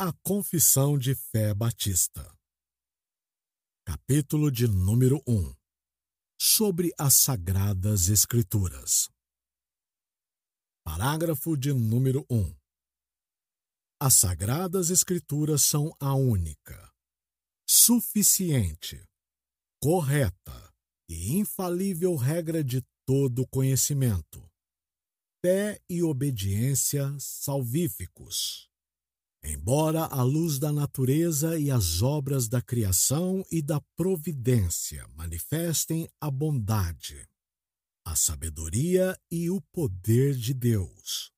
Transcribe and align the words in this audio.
A 0.00 0.12
Confissão 0.22 0.96
de 0.96 1.12
Fé 1.12 1.52
Batista. 1.52 2.32
Capítulo 3.84 4.48
de 4.48 4.68
número 4.68 5.20
1 5.26 5.52
Sobre 6.40 6.92
as 6.96 7.14
Sagradas 7.14 8.08
Escrituras. 8.08 9.10
Parágrafo 10.84 11.56
de 11.56 11.72
número 11.72 12.24
1 12.30 12.54
As 14.00 14.14
Sagradas 14.14 14.90
Escrituras 14.90 15.62
são 15.62 15.92
a 15.98 16.14
única, 16.14 16.94
suficiente, 17.68 19.04
correta 19.82 20.72
e 21.08 21.36
infalível 21.38 22.14
regra 22.14 22.62
de 22.62 22.86
todo 23.04 23.48
conhecimento, 23.48 24.48
fé 25.44 25.76
e 25.90 26.04
obediência 26.04 27.12
salvíficos 27.18 28.67
Embora 29.50 30.04
a 30.04 30.22
luz 30.22 30.58
da 30.58 30.70
natureza 30.70 31.58
e 31.58 31.70
as 31.70 32.02
obras 32.02 32.48
da 32.48 32.60
criação 32.60 33.42
e 33.50 33.62
da 33.62 33.80
providência 33.96 35.08
manifestem 35.16 36.06
a 36.20 36.30
bondade, 36.30 37.26
a 38.04 38.14
sabedoria 38.14 39.18
e 39.30 39.48
o 39.48 39.58
poder 39.72 40.34
de 40.34 40.52
Deus, 40.52 41.32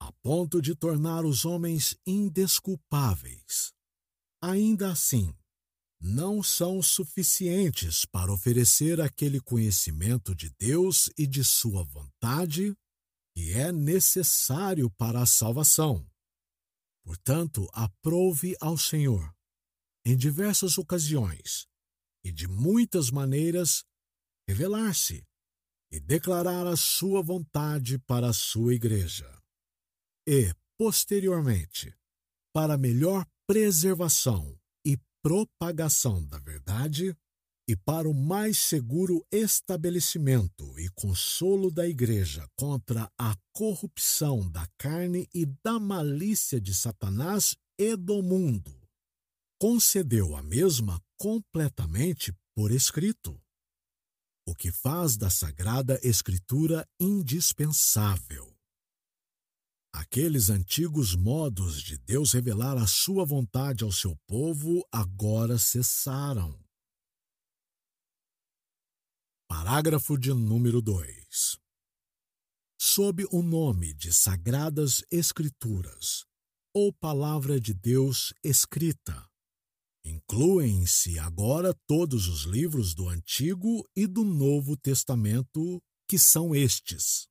a 0.00 0.10
ponto 0.22 0.62
de 0.62 0.74
tornar 0.74 1.26
os 1.26 1.44
homens 1.44 1.94
indesculpáveis, 2.06 3.74
ainda 4.40 4.90
assim, 4.90 5.34
não 6.00 6.42
são 6.42 6.80
suficientes 6.80 8.06
para 8.06 8.32
oferecer 8.32 9.02
aquele 9.02 9.38
conhecimento 9.38 10.34
de 10.34 10.48
Deus 10.58 11.10
e 11.18 11.26
de 11.26 11.44
Sua 11.44 11.84
vontade 11.84 12.74
que 13.36 13.52
é 13.52 13.70
necessário 13.70 14.90
para 14.92 15.20
a 15.20 15.26
salvação 15.26 16.10
Portanto, 17.04 17.68
aprove 17.72 18.56
ao 18.60 18.78
Senhor, 18.78 19.34
em 20.04 20.16
diversas 20.16 20.78
ocasiões 20.78 21.66
e 22.24 22.32
de 22.32 22.46
muitas 22.46 23.10
maneiras, 23.10 23.84
revelar-se 24.48 25.26
e 25.90 26.00
declarar 26.00 26.66
a 26.66 26.76
sua 26.76 27.22
vontade 27.22 27.98
para 27.98 28.28
a 28.28 28.32
sua 28.32 28.74
igreja. 28.74 29.28
E, 30.26 30.54
posteriormente, 30.78 31.94
para 32.52 32.78
melhor 32.78 33.26
preservação 33.46 34.58
e 34.86 34.96
propagação 35.22 36.24
da 36.24 36.38
verdade, 36.38 37.16
e 37.68 37.76
para 37.76 38.08
o 38.08 38.14
mais 38.14 38.58
seguro 38.58 39.24
estabelecimento 39.30 40.78
e 40.78 40.88
consolo 40.90 41.70
da 41.70 41.86
Igreja 41.86 42.48
contra 42.56 43.10
a 43.16 43.36
corrupção 43.52 44.50
da 44.50 44.66
carne 44.76 45.28
e 45.32 45.46
da 45.62 45.78
malícia 45.78 46.60
de 46.60 46.74
Satanás 46.74 47.56
e 47.78 47.96
do 47.96 48.22
mundo. 48.22 48.76
Concedeu 49.60 50.34
a 50.34 50.42
mesma 50.42 51.00
completamente 51.16 52.34
por 52.54 52.72
escrito, 52.72 53.40
o 54.46 54.54
que 54.54 54.72
faz 54.72 55.16
da 55.16 55.30
Sagrada 55.30 56.00
Escritura 56.02 56.86
indispensável. 56.98 58.52
Aqueles 59.94 60.50
antigos 60.50 61.14
modos 61.14 61.80
de 61.80 61.96
Deus 61.98 62.32
revelar 62.32 62.76
a 62.76 62.86
sua 62.86 63.24
vontade 63.24 63.84
ao 63.84 63.92
seu 63.92 64.16
povo 64.26 64.84
agora 64.90 65.58
cessaram 65.58 66.58
Parágrafo 69.64 70.18
de 70.18 70.34
número 70.34 70.82
2. 70.82 71.56
Sob 72.76 73.24
o 73.30 73.44
nome 73.44 73.94
de 73.94 74.12
Sagradas 74.12 75.04
Escrituras, 75.08 76.26
ou 76.74 76.92
Palavra 76.92 77.60
de 77.60 77.72
Deus 77.72 78.34
escrita, 78.42 79.24
incluem-se 80.04 81.16
agora 81.16 81.72
todos 81.86 82.26
os 82.26 82.42
livros 82.42 82.92
do 82.92 83.08
Antigo 83.08 83.88
e 83.94 84.04
do 84.04 84.24
Novo 84.24 84.76
Testamento, 84.76 85.80
que 86.08 86.18
são 86.18 86.56
estes: 86.56 87.28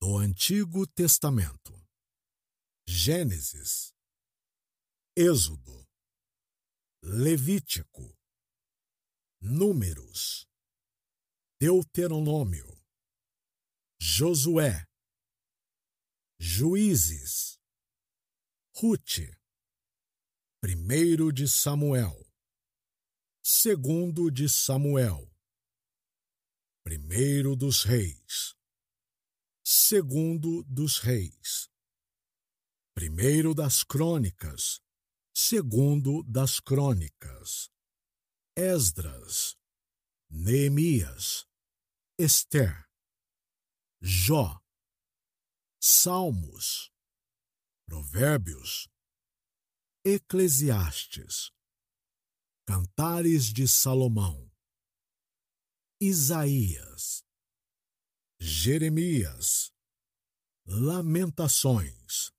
do 0.00 0.16
Antigo 0.16 0.86
Testamento, 0.86 1.86
Gênesis, 2.88 3.92
Êxodo, 5.14 5.86
Levítico, 7.02 8.16
Números, 9.42 10.43
Deuteronômio, 11.66 12.78
Josué, 13.98 14.86
Juízes, 16.38 17.58
Rute, 18.76 19.34
Primeiro 20.60 21.32
de 21.32 21.48
Samuel, 21.48 22.14
Segundo 23.42 24.30
de 24.30 24.46
Samuel, 24.46 25.26
Primeiro 26.84 27.56
dos 27.56 27.82
Reis, 27.82 28.54
Segundo 29.64 30.62
dos 30.64 30.98
Reis, 30.98 31.70
Primeiro 32.92 33.54
das 33.54 33.82
Crônicas, 33.82 34.82
Segundo 35.34 36.22
das 36.24 36.60
Crônicas, 36.60 37.70
Esdras, 38.54 39.56
Neemias, 40.28 41.46
Esther, 42.16 42.88
Jó, 44.00 44.62
Salmos, 45.82 46.92
Provérbios, 47.88 48.88
Eclesiastes, 50.04 51.50
Cantares 52.68 53.52
de 53.52 53.66
Salomão, 53.66 54.48
Isaías, 56.00 57.24
Jeremias, 58.38 59.72
Lamentações, 60.64 62.30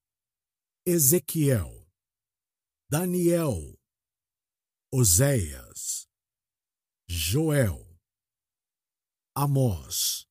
Ezequiel, 0.86 1.86
Daniel, 2.90 3.78
Oséias, 4.90 6.08
Joel, 7.10 7.85
Amós, 9.38 10.26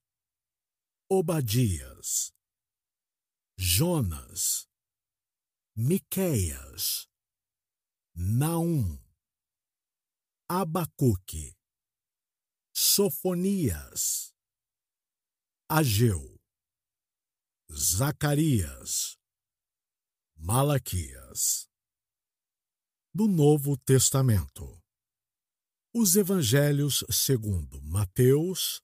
Obadias, 1.10 2.32
Jonas, 3.58 4.66
Miqueias, 5.76 7.06
Naum, 8.16 8.98
Abacuque, 10.48 11.54
Sofonias, 12.74 14.32
Ageu, 15.68 16.40
Zacarias, 17.70 19.18
Malaquias. 20.34 21.68
Do 23.12 23.28
Novo 23.28 23.76
Testamento. 23.76 24.82
Os 25.94 26.16
Evangelhos 26.16 27.04
segundo 27.08 27.80
Mateus, 27.82 28.83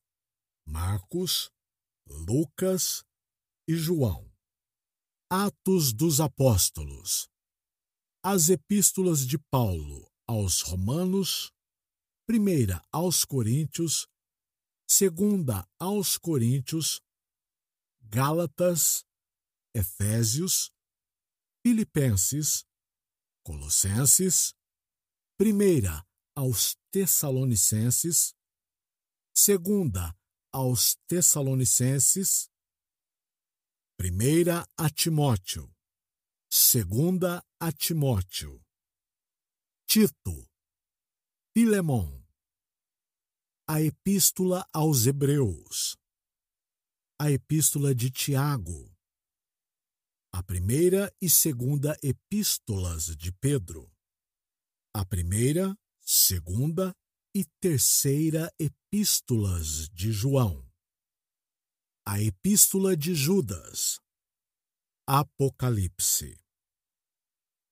Marcos, 0.71 1.51
Lucas 2.07 3.05
e 3.67 3.75
João. 3.75 4.33
Atos 5.29 5.93
dos 5.93 6.21
Apóstolos. 6.21 7.29
As 8.23 8.49
Epístolas 8.49 9.27
de 9.27 9.37
Paulo 9.37 10.09
aos 10.29 10.63
Romanos, 10.63 11.53
primeira 12.25 12.81
aos 12.93 13.25
Coríntios, 13.25 14.07
segunda 14.89 15.69
aos 15.77 16.17
Coríntios, 16.17 17.03
Gálatas, 18.03 19.05
Efésios, 19.75 20.71
Filipenses, 21.67 22.65
Colossenses, 23.43 24.55
primeira 25.37 26.07
aos 26.37 26.77
Tessalonicenses, 26.93 28.37
segunda 29.35 30.15
aos 30.53 30.97
Tessalonicenses, 31.07 32.51
primeira 33.97 34.67
a 34.77 34.91
Timóteo, 34.91 35.71
segunda 36.51 37.45
a 37.61 37.71
Timóteo, 37.71 38.61
Tito, 39.87 40.49
Filemon, 41.53 42.25
a 43.69 43.81
Epístola 43.81 44.67
aos 44.73 45.07
Hebreus, 45.07 45.97
a 47.21 47.31
Epístola 47.31 47.95
de 47.95 48.11
Tiago, 48.11 48.91
a 50.33 50.43
primeira 50.43 51.15
e 51.21 51.29
segunda 51.29 51.97
Epístolas 52.03 53.17
de 53.17 53.31
Pedro, 53.33 53.93
a 54.95 55.05
primeira, 55.05 55.77
segunda 56.01 56.97
e 57.35 57.45
terceira 57.61 58.53
Epístolas 58.59 59.89
de 59.91 60.11
João. 60.11 60.69
A 62.05 62.21
Epístola 62.21 62.97
de 62.97 63.15
Judas. 63.15 64.01
Apocalipse. 65.07 66.37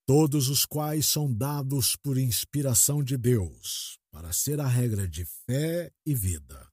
todos 0.06 0.48
os 0.48 0.64
quais 0.64 1.06
são 1.06 1.30
dados 1.30 1.94
por 1.96 2.16
inspiração 2.16 3.04
de 3.04 3.18
Deus, 3.18 3.98
para 4.10 4.32
ser 4.32 4.58
a 4.58 4.66
regra 4.66 5.06
de 5.06 5.26
fé 5.26 5.92
e 6.06 6.14
vida. 6.14 6.72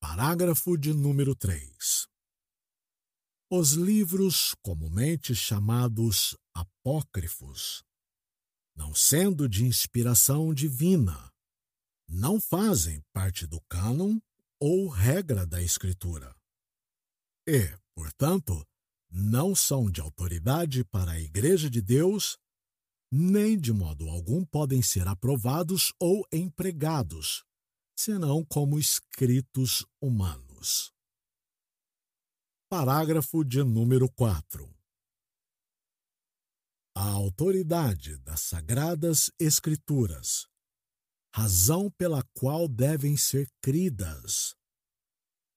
Parágrafo 0.00 0.78
de 0.78 0.94
número 0.94 1.34
3. 1.34 2.08
Os 3.50 3.72
livros 3.72 4.54
comumente 4.62 5.34
chamados 5.34 6.34
apócrifos, 6.54 7.84
não 8.74 8.94
sendo 8.94 9.48
de 9.48 9.64
inspiração 9.64 10.52
divina, 10.54 11.32
não 12.08 12.40
fazem 12.40 13.02
parte 13.12 13.46
do 13.46 13.60
cânon 13.62 14.18
ou 14.60 14.88
regra 14.88 15.46
da 15.46 15.62
Escritura. 15.62 16.34
E, 17.46 17.74
portanto, 17.94 18.66
não 19.10 19.54
são 19.54 19.90
de 19.90 20.00
autoridade 20.00 20.84
para 20.84 21.12
a 21.12 21.20
Igreja 21.20 21.68
de 21.68 21.82
Deus, 21.82 22.38
nem 23.10 23.58
de 23.58 23.72
modo 23.72 24.08
algum 24.08 24.44
podem 24.44 24.82
ser 24.82 25.06
aprovados 25.06 25.92
ou 25.98 26.26
empregados, 26.32 27.44
senão 27.94 28.44
como 28.44 28.78
escritos 28.78 29.84
humanos. 30.00 30.92
Parágrafo 32.70 33.44
de 33.44 33.62
número 33.62 34.08
4. 34.10 34.81
A 36.94 37.08
autoridade 37.08 38.18
das 38.18 38.42
Sagradas 38.42 39.30
Escrituras, 39.38 40.46
razão 41.34 41.90
pela 41.90 42.22
qual 42.34 42.68
devem 42.68 43.16
ser 43.16 43.48
cridas, 43.62 44.54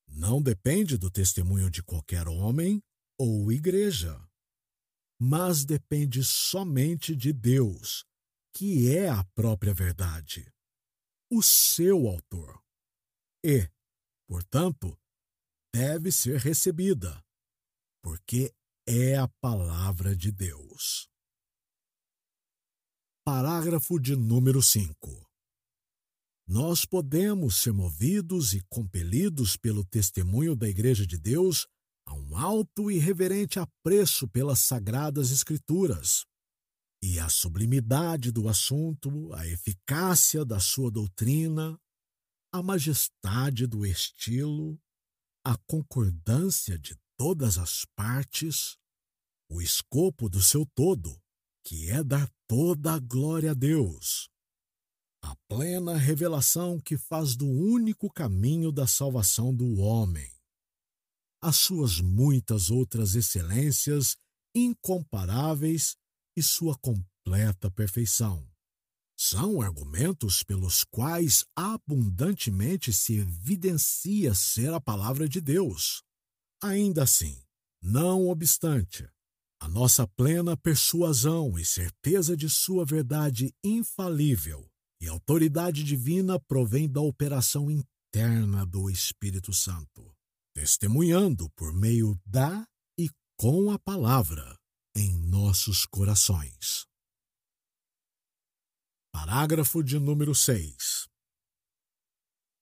não 0.07 0.41
depende 0.41 0.97
do 0.97 1.11
testemunho 1.11 1.69
de 1.69 1.83
qualquer 1.83 2.29
homem 2.29 2.81
ou 3.19 3.51
igreja, 3.51 4.17
mas 5.19 5.65
depende 5.65 6.23
somente 6.23 7.13
de 7.13 7.33
Deus, 7.33 8.05
que 8.53 8.95
é 8.95 9.09
a 9.09 9.25
própria 9.35 9.73
verdade, 9.73 10.49
o 11.29 11.43
seu 11.43 12.07
autor. 12.07 12.63
E, 13.43 13.69
portanto, 14.25 14.97
deve 15.73 16.13
ser 16.13 16.39
recebida, 16.39 17.21
porque 18.01 18.55
é 18.87 19.17
a 19.17 19.27
palavra 19.41 20.15
de 20.15 20.31
Deus. 20.31 21.09
Parágrafo 23.27 23.99
de 23.99 24.15
número 24.15 24.61
5. 24.61 25.27
Nós 26.47 26.85
podemos 26.85 27.55
ser 27.55 27.73
movidos 27.73 28.53
e 28.53 28.61
compelidos 28.69 29.57
pelo 29.57 29.83
testemunho 29.83 30.55
da 30.55 30.69
Igreja 30.69 31.07
de 31.07 31.17
Deus 31.17 31.67
a 32.05 32.13
um 32.13 32.37
alto 32.37 32.91
e 32.91 32.99
reverente 32.99 33.57
apreço 33.57 34.27
pelas 34.27 34.59
sagradas 34.59 35.31
Escrituras. 35.31 36.23
E 37.01 37.19
a 37.19 37.27
sublimidade 37.27 38.31
do 38.31 38.47
assunto, 38.47 39.33
a 39.33 39.47
eficácia 39.47 40.45
da 40.45 40.59
sua 40.59 40.91
doutrina, 40.91 41.79
a 42.53 42.61
majestade 42.61 43.65
do 43.65 43.87
estilo, 43.87 44.79
a 45.43 45.57
concordância 45.67 46.77
de 46.77 46.95
todas 47.17 47.57
as 47.57 47.85
partes, 47.95 48.77
o 49.49 49.63
escopo 49.63 50.29
do 50.29 50.43
seu 50.43 50.63
todo, 50.75 51.19
que 51.65 51.89
é 51.89 52.03
dar 52.03 52.29
toda 52.47 52.93
a 52.93 52.99
glória 52.99 53.51
a 53.51 53.53
Deus. 53.53 54.29
A 55.23 55.35
plena 55.47 55.97
revelação 55.97 56.79
que 56.79 56.97
faz 56.97 57.35
do 57.35 57.47
único 57.47 58.11
caminho 58.11 58.71
da 58.71 58.85
salvação 58.85 59.53
do 59.53 59.79
homem 59.79 60.35
as 61.45 61.57
suas 61.57 62.01
muitas 62.01 62.71
outras 62.71 63.13
excelências 63.13 64.17
incomparáveis 64.55 65.95
e 66.35 66.41
sua 66.41 66.75
completa 66.75 67.69
perfeição. 67.69 68.49
São 69.15 69.61
argumentos 69.61 70.41
pelos 70.41 70.83
quais 70.83 71.45
abundantemente 71.55 72.91
se 72.91 73.17
evidencia 73.19 74.33
ser 74.33 74.73
a 74.73 74.81
palavra 74.81 75.29
de 75.29 75.39
Deus. 75.39 76.01
Ainda 76.63 77.03
assim, 77.03 77.39
não 77.79 78.27
obstante, 78.27 79.07
a 79.59 79.67
nossa 79.67 80.07
plena 80.07 80.57
persuasão 80.57 81.57
e 81.57 81.65
certeza 81.65 82.35
de 82.35 82.49
sua 82.49 82.85
verdade 82.85 83.53
infalível 83.63 84.67
e 85.01 85.07
autoridade 85.07 85.83
divina 85.83 86.39
provém 86.39 86.89
da 86.89 87.01
operação 87.01 87.69
interna 87.69 88.65
do 88.65 88.89
Espírito 88.89 89.53
Santo 89.53 90.15
testemunhando 90.55 91.49
por 91.49 91.73
meio 91.73 92.17
da 92.25 92.65
e 92.97 93.09
com 93.37 93.71
a 93.71 93.77
palavra 93.77 94.57
em 94.95 95.13
nossos 95.27 95.85
corações. 95.85 96.87
Parágrafo 99.11 99.83
de 99.83 99.99
número 99.99 100.33
6. 100.33 101.09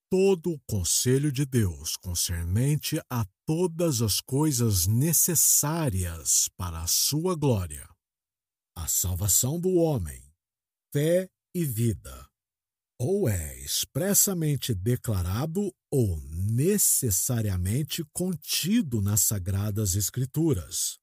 Todo 0.09 0.53
o 0.53 0.59
conselho 0.67 1.31
de 1.31 1.45
Deus 1.45 1.95
concernente 1.97 2.99
a 3.09 3.25
todas 3.45 4.01
as 4.01 4.21
coisas 4.21 4.87
necessárias 4.87 6.49
para 6.57 6.81
a 6.81 6.87
sua 6.87 7.35
glória, 7.35 7.87
a 8.75 8.87
salvação 8.87 9.59
do 9.59 9.75
homem, 9.75 10.23
fé 10.93 11.29
e 11.53 11.65
vida, 11.65 12.27
ou 12.99 13.27
é 13.27 13.59
expressamente 13.59 14.73
declarado 14.73 15.73
ou 15.91 16.19
necessariamente 16.21 18.03
contido 18.13 19.01
nas 19.01 19.21
Sagradas 19.21 19.95
Escrituras. 19.95 20.97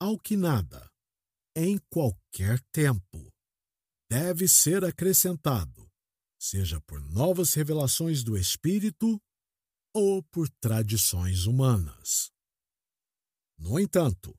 Ao 0.00 0.18
que 0.18 0.36
nada, 0.36 0.90
em 1.56 1.78
qualquer 1.90 2.60
tempo, 2.72 3.32
deve 4.10 4.46
ser 4.46 4.84
acrescentado, 4.84 5.88
seja 6.38 6.80
por 6.82 7.00
novas 7.00 7.54
revelações 7.54 8.22
do 8.22 8.36
Espírito 8.36 9.20
ou 9.94 10.22
por 10.22 10.48
tradições 10.60 11.46
humanas. 11.46 12.30
No 13.58 13.78
entanto, 13.78 14.34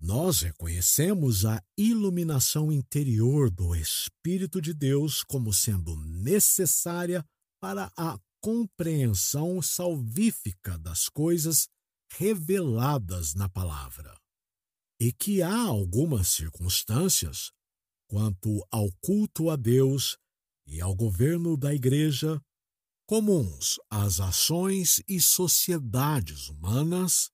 nós 0.00 0.40
reconhecemos 0.40 1.44
a 1.44 1.62
iluminação 1.76 2.72
interior 2.72 3.50
do 3.50 3.74
Espírito 3.74 4.60
de 4.60 4.74
Deus 4.74 5.22
como 5.22 5.52
sendo 5.52 5.96
necessária 5.96 7.24
para 7.60 7.92
a 7.96 8.18
compreensão 8.40 9.62
salvífica 9.62 10.76
das 10.76 11.08
coisas 11.08 11.68
reveladas 12.10 13.34
na 13.34 13.48
palavra. 13.48 14.16
E 15.00 15.12
que 15.12 15.40
há 15.40 15.56
algumas 15.56 16.28
circunstâncias, 16.28 17.52
quanto 18.08 18.66
ao 18.70 18.90
culto 19.00 19.50
a 19.50 19.56
Deus 19.56 20.18
e 20.66 20.80
ao 20.80 20.94
governo 20.94 21.56
da 21.56 21.72
Igreja, 21.72 22.40
comuns 23.12 23.78
às 23.90 24.20
ações 24.20 25.02
e 25.06 25.20
sociedades 25.20 26.48
humanas, 26.48 27.30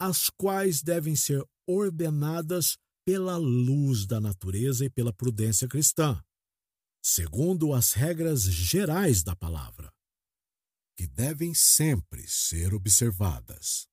as 0.00 0.30
quais 0.30 0.82
devem 0.82 1.16
ser 1.16 1.44
ordenadas 1.68 2.78
pela 3.04 3.36
luz 3.36 4.06
da 4.06 4.20
natureza 4.20 4.84
e 4.84 4.88
pela 4.88 5.12
prudência 5.12 5.66
cristã, 5.66 6.22
segundo 7.04 7.72
as 7.72 7.92
regras 7.92 8.42
gerais 8.44 9.24
da 9.24 9.34
palavra, 9.34 9.92
que 10.96 11.08
devem 11.08 11.52
sempre 11.54 12.24
ser 12.28 12.72
observadas. 12.72 13.88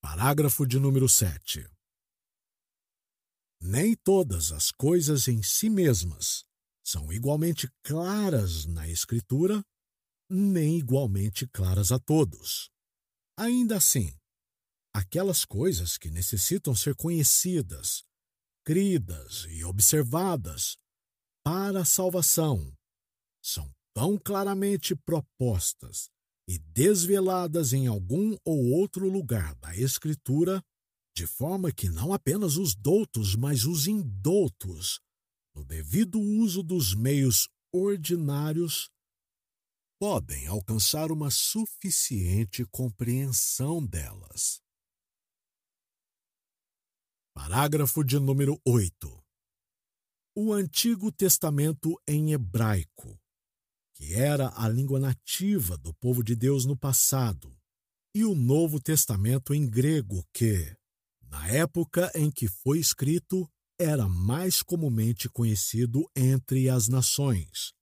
Parágrafo 0.00 0.66
de 0.66 0.78
número 0.78 1.06
7. 1.06 1.68
Nem 3.60 3.94
todas 3.94 4.52
as 4.52 4.70
coisas 4.70 5.28
em 5.28 5.42
si 5.42 5.68
mesmas 5.68 6.47
são 6.88 7.12
igualmente 7.12 7.70
claras 7.82 8.64
na 8.64 8.88
Escritura, 8.88 9.62
nem 10.26 10.78
igualmente 10.78 11.46
claras 11.46 11.92
a 11.92 11.98
todos. 11.98 12.70
Ainda 13.36 13.76
assim, 13.76 14.16
aquelas 14.94 15.44
coisas 15.44 15.98
que 15.98 16.10
necessitam 16.10 16.74
ser 16.74 16.96
conhecidas, 16.96 18.04
cridas 18.64 19.44
e 19.50 19.62
observadas 19.64 20.78
para 21.44 21.82
a 21.82 21.84
salvação 21.84 22.72
são 23.44 23.70
tão 23.94 24.16
claramente 24.16 24.96
propostas 24.96 26.08
e 26.48 26.58
desveladas 26.58 27.74
em 27.74 27.86
algum 27.86 28.34
ou 28.46 28.70
outro 28.70 29.10
lugar 29.10 29.54
da 29.56 29.76
Escritura, 29.76 30.62
de 31.14 31.26
forma 31.26 31.70
que 31.70 31.90
não 31.90 32.14
apenas 32.14 32.56
os 32.56 32.74
doutos, 32.74 33.36
mas 33.36 33.66
os 33.66 33.86
indoutos, 33.86 35.02
no 35.58 35.64
devido 35.64 36.20
uso 36.20 36.62
dos 36.62 36.94
meios 36.94 37.48
ordinários, 37.72 38.88
podem 39.98 40.46
alcançar 40.46 41.10
uma 41.10 41.32
suficiente 41.32 42.64
compreensão 42.66 43.84
delas. 43.84 44.62
Parágrafo 47.34 48.04
de 48.04 48.20
número 48.20 48.60
8. 48.64 49.24
O 50.36 50.52
Antigo 50.52 51.10
Testamento 51.10 52.00
em 52.06 52.32
hebraico, 52.32 53.20
que 53.94 54.14
era 54.14 54.52
a 54.54 54.68
língua 54.68 55.00
nativa 55.00 55.76
do 55.76 55.92
povo 55.94 56.22
de 56.22 56.36
Deus 56.36 56.64
no 56.66 56.76
passado, 56.76 57.52
e 58.14 58.24
o 58.24 58.32
Novo 58.32 58.80
Testamento 58.80 59.52
em 59.52 59.68
grego, 59.68 60.24
que, 60.32 60.76
na 61.22 61.48
época 61.48 62.12
em 62.14 62.30
que 62.30 62.46
foi 62.46 62.78
escrito, 62.78 63.50
era 63.78 64.08
mais 64.08 64.62
comumente 64.62 65.28
conhecido 65.28 66.04
entre 66.16 66.68
as 66.68 66.88
nações, 66.88 67.72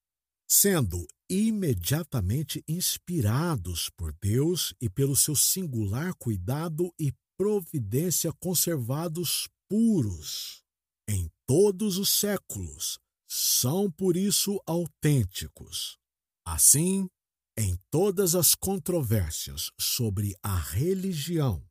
sendo 0.48 1.06
imediatamente 1.28 2.62
inspirados 2.68 3.90
por 3.96 4.12
Deus 4.20 4.74
e 4.80 4.88
pelo 4.88 5.16
seu 5.16 5.34
singular 5.34 6.14
cuidado 6.14 6.92
e 6.98 7.12
providência 7.36 8.32
conservados 8.32 9.48
puros 9.68 10.62
em 11.08 11.30
todos 11.46 11.98
os 11.98 12.10
séculos, 12.10 12.98
são 13.28 13.90
por 13.90 14.16
isso 14.16 14.60
autênticos. 14.66 15.98
Assim, 16.44 17.08
em 17.56 17.76
todas 17.90 18.34
as 18.34 18.54
controvérsias 18.54 19.70
sobre 19.78 20.34
a 20.42 20.58
religião, 20.58 21.64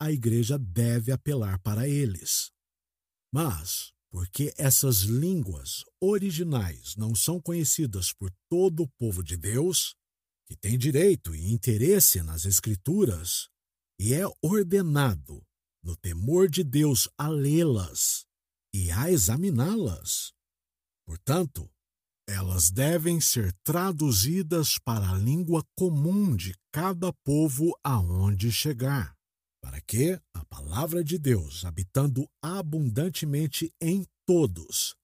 a 0.00 0.10
Igreja 0.10 0.58
deve 0.58 1.12
apelar 1.12 1.58
para 1.60 1.88
eles. 1.88 2.50
Mas, 3.32 3.92
porque 4.10 4.52
essas 4.58 5.02
línguas 5.02 5.84
originais 6.00 6.96
não 6.96 7.14
são 7.14 7.40
conhecidas 7.40 8.12
por 8.12 8.32
todo 8.48 8.82
o 8.82 8.88
povo 8.98 9.22
de 9.22 9.36
Deus, 9.36 9.94
que 10.48 10.56
tem 10.56 10.76
direito 10.76 11.34
e 11.34 11.52
interesse 11.52 12.22
nas 12.22 12.44
Escrituras, 12.44 13.48
e 14.00 14.14
é 14.14 14.24
ordenado, 14.42 15.44
no 15.82 15.96
temor 15.96 16.48
de 16.48 16.64
Deus, 16.64 17.08
a 17.16 17.28
lê-las 17.28 18.26
e 18.74 18.90
a 18.90 19.10
examiná-las. 19.10 20.32
Portanto, 21.06 21.70
elas 22.28 22.70
devem 22.70 23.20
ser 23.20 23.52
traduzidas 23.64 24.78
para 24.78 25.10
a 25.10 25.18
língua 25.18 25.64
comum 25.76 26.36
de 26.36 26.54
cada 26.72 27.12
povo 27.24 27.76
aonde 27.82 28.52
chegar, 28.52 29.16
para 29.62 29.80
que 29.80 30.20
a 30.34 30.44
palavra 30.46 31.04
de 31.04 31.18
Deus, 31.18 31.64
habitando 31.64 32.28
abundantemente 32.42 33.72
em 33.80 34.06
todos, 34.26 34.96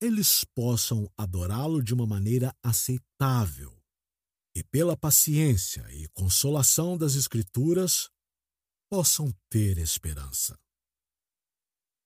eles 0.00 0.44
possam 0.44 1.10
adorá-lo 1.16 1.82
de 1.82 1.92
uma 1.92 2.06
maneira 2.06 2.54
aceitável 2.62 3.76
e, 4.56 4.64
pela 4.64 4.96
paciência 4.96 5.86
e 5.92 6.08
consolação 6.08 6.96
das 6.96 7.14
Escrituras, 7.14 8.10
possam 8.90 9.32
ter 9.50 9.78
esperança. 9.78 10.58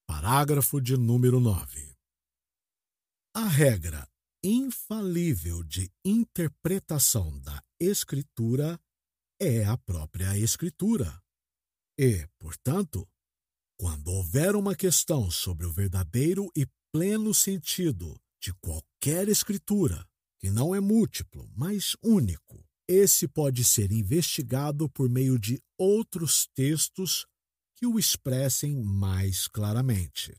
Parágrafo 0.06 0.80
de 0.80 0.96
número 0.96 1.40
9. 1.40 1.96
A 3.34 3.48
regra 3.48 4.06
infalível 4.42 5.62
de 5.64 5.90
interpretação 6.04 7.40
da 7.40 7.62
Escritura 7.80 8.78
é 9.40 9.64
a 9.64 9.78
própria 9.78 10.36
Escritura. 10.36 11.23
E, 11.98 12.26
portanto, 12.38 13.08
quando 13.78 14.08
houver 14.08 14.56
uma 14.56 14.74
questão 14.74 15.30
sobre 15.30 15.66
o 15.66 15.72
verdadeiro 15.72 16.50
e 16.56 16.66
pleno 16.92 17.32
sentido 17.32 18.20
de 18.40 18.52
qualquer 18.54 19.28
Escritura, 19.28 20.06
que 20.38 20.50
não 20.50 20.74
é 20.74 20.80
múltiplo, 20.80 21.48
mas 21.54 21.96
único, 22.02 22.64
esse 22.88 23.26
pode 23.26 23.64
ser 23.64 23.92
investigado 23.92 24.88
por 24.90 25.08
meio 25.08 25.38
de 25.38 25.62
outros 25.78 26.46
textos 26.54 27.26
que 27.74 27.86
o 27.86 27.98
expressem 27.98 28.76
mais 28.76 29.48
claramente. 29.48 30.36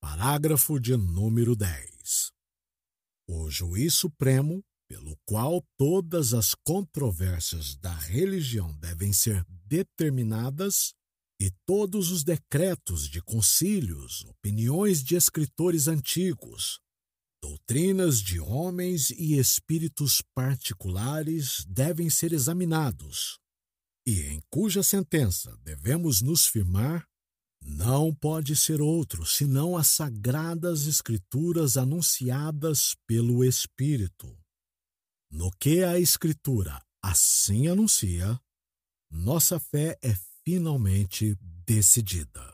Parágrafo 0.00 0.80
de 0.80 0.96
número 0.96 1.54
10. 1.54 2.32
O 3.28 3.50
juiz 3.50 3.94
supremo, 3.94 4.64
pelo 4.92 5.16
qual 5.24 5.64
todas 5.78 6.34
as 6.34 6.54
controvérsias 6.54 7.74
da 7.76 7.94
religião 7.94 8.76
devem 8.78 9.10
ser 9.10 9.42
determinadas, 9.64 10.92
e 11.40 11.50
todos 11.64 12.10
os 12.10 12.22
decretos 12.22 13.08
de 13.08 13.22
concílios, 13.22 14.22
opiniões 14.26 15.02
de 15.02 15.16
escritores 15.16 15.88
antigos, 15.88 16.78
doutrinas 17.42 18.20
de 18.20 18.38
homens 18.38 19.08
e 19.08 19.38
espíritos 19.38 20.22
particulares 20.34 21.64
devem 21.66 22.10
ser 22.10 22.34
examinados, 22.34 23.38
e 24.06 24.20
em 24.24 24.42
cuja 24.50 24.82
sentença 24.82 25.56
devemos 25.64 26.20
nos 26.20 26.46
firmar 26.46 27.08
não 27.64 28.14
pode 28.14 28.54
ser 28.56 28.82
outro 28.82 29.24
senão 29.24 29.74
as 29.74 29.86
sagradas 29.86 30.86
Escrituras 30.86 31.78
anunciadas 31.78 32.94
pelo 33.06 33.42
Espírito. 33.42 34.41
No 35.32 35.50
que 35.50 35.82
a 35.82 35.98
Escritura 35.98 36.78
assim 37.02 37.66
anuncia, 37.66 38.38
nossa 39.10 39.58
fé 39.58 39.98
é 40.02 40.14
finalmente 40.44 41.38
decidida. 41.66 42.51